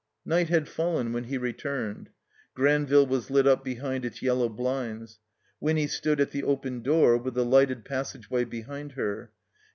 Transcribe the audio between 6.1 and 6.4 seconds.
at